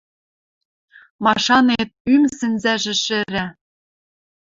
[1.23, 3.45] Машанет, ӱм сӹнзӓжӹ шӹрӓ.